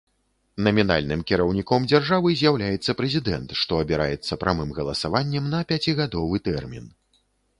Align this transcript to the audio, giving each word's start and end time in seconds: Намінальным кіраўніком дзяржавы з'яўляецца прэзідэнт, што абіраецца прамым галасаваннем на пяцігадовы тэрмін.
Намінальным 0.67 1.19
кіраўніком 1.31 1.81
дзяржавы 1.91 2.29
з'яўляецца 2.39 2.95
прэзідэнт, 3.01 3.49
што 3.61 3.71
абіраецца 3.85 4.39
прамым 4.45 4.69
галасаваннем 4.77 5.45
на 5.55 5.61
пяцігадовы 5.73 6.35
тэрмін. 6.49 6.85